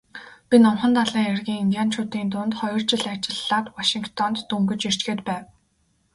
Би 0.49 0.55
Номхон 0.63 0.91
далайн 0.97 1.31
эргийн 1.33 1.63
индианчуудын 1.63 2.27
дунд 2.31 2.51
хоёр 2.59 2.81
жил 2.89 3.03
ажиллаад 3.13 3.65
Вашингтонд 3.77 4.35
дөнгөж 4.49 4.81
ирчхээд 4.89 5.19
байв. 5.27 5.45